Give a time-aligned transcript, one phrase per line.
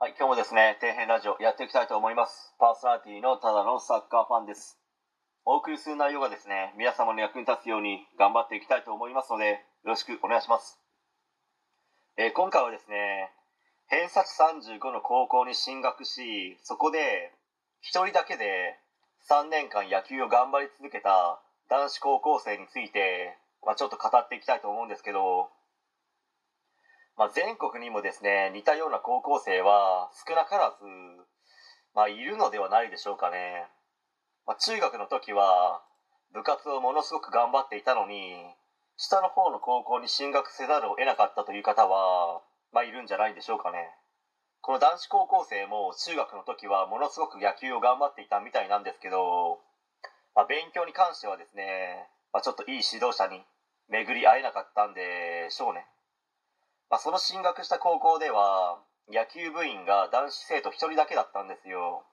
[0.00, 2.54] はい、今日もですね、底辺ラジオやっていきたいと思います。
[2.60, 4.78] パーソナリティのただのサッカーファンです。
[5.44, 10.78] お送りする内容がですね、皆様の役に立つように頑張っていきたいと思いますので、よろしくお願いします。
[12.16, 13.34] えー今回はですね、
[13.90, 17.34] 偏差値35の高校に進学し、そこで
[17.82, 18.78] 一人だけで
[19.26, 23.34] 3年間野球を頑張り続けた男子高校生について、
[23.66, 25.50] まあ、ちょっと語っていきたいと思うんですけど、
[27.18, 30.86] まあ、全国にもですね似たような高校生は少なからず、
[31.92, 33.66] まあ、いるのではないでしょうかね、
[34.46, 35.82] まあ、中学の時は
[36.32, 38.38] 部活をものすごく頑張っていたのに
[38.96, 42.42] 下の方の高校に進学せざるを得なかったという方は、
[42.72, 43.90] まあ、いるんじゃないでしょうかね。
[44.60, 49.60] この男子高校生も中学の時はものすごく野球を頑張っていたみたいなんですけど、
[50.34, 53.42] まあ、勉強に関してはですね、まあ、ちょっといい指導者に
[53.88, 55.86] 巡り合えなかったんでしょうね。
[56.90, 58.80] まあ、その進学した高校では
[59.12, 62.04] 野球部員が男子生徒1人だけだったんですよ、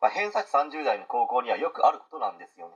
[0.00, 2.74] まあ、偏差値30代の高校にはよくあることなんですよね。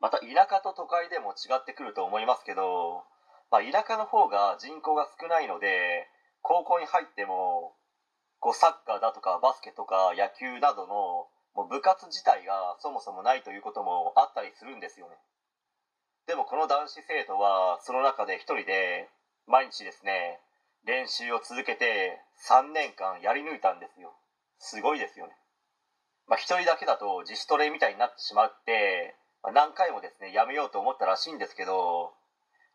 [0.00, 3.04] また田舎と都会でも違ってくると思いますけど、
[3.52, 6.08] まあ、田舎の方が人口が少ないので
[6.42, 7.74] 高校に入っても
[8.40, 15.14] こうサッカーだとかバスケとか野球などのもう部活自体がそもそもないということもあったりするんですよね。
[16.26, 19.08] でもこの男子生徒はその中で一人で
[19.46, 20.40] 毎日ですね
[20.84, 24.12] 練習を続けて3年間やり抜いたんですよ。
[24.58, 25.32] すごいですよね。
[26.26, 32.12] まあ一人だけだと自主トレみたいになってしまって、まあ何回もですねやめようと思ったらしいんですけど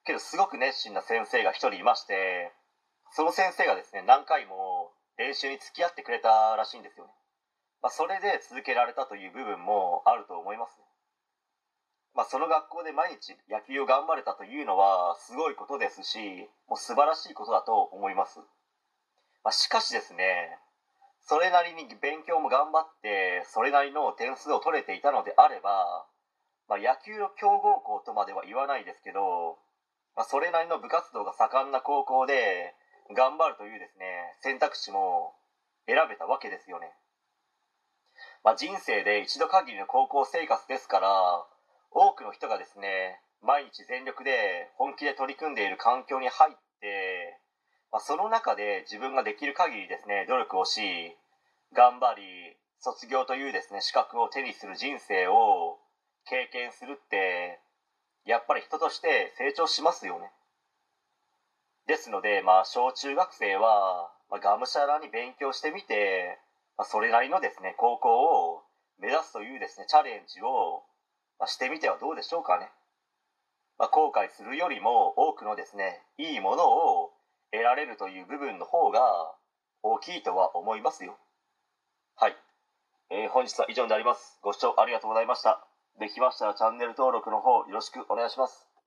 [0.07, 2.51] けどすごく熱心な先生が一人いまして
[3.11, 7.11] その先生がですね何回も練習に付き合ってくれたらしいんですよね、
[7.83, 10.86] まあ、それで続けられたという部分もあると思いますね。
[12.17, 18.41] まあ、その学校で毎日野球を頑張れたというのはすごいことですしもう素晴らしいことだと思います、
[19.45, 20.57] まあ、しかしですね
[21.21, 26.09] それなりに勉強も頑張ってそれなりの点数を取れていたのであれば、
[26.65, 29.61] まあ、野球の強豪校とまでは言わないですけど、
[30.17, 32.73] まあ、それなりの部活動が盛んな高校で
[33.13, 35.37] 頑張るというですね選択肢も
[35.86, 36.89] 選べたわけですよね、
[38.43, 41.45] まあ、人生で一度限りの高校生活ですから
[42.17, 47.38] くの人がですね毎日全力で本気で取り組んでいる環境に入って、
[47.94, 50.82] まあ、その中で自分ができる限りですね努力をし
[51.72, 52.26] 頑張り
[52.82, 55.78] 卒業というですね資格を手にする人生を
[56.26, 57.61] 経験するって
[58.26, 60.32] やっぱり人として成長しますよね。
[61.88, 66.38] ですのでまあ小中学生は、まあ、がむしゃらに勉強してみて、
[66.78, 68.64] まあ、それなりのですね高校を
[68.99, 70.84] 目指すというですねチャレンジを
[71.39, 72.70] まあ、してみてはどうでしょうかね、
[73.77, 77.11] まあ、後悔するよりも多くのですねいいものを
[77.52, 78.99] 得られるという部分の方が
[79.83, 81.17] 大きいとは思いますよ。
[82.15, 82.36] はい、
[83.09, 84.39] えー本日は以上になります。
[84.42, 85.65] ご視聴ありがとうございました。
[85.99, 88.67] できましたらチャンネル登録の方よろしくお願いします。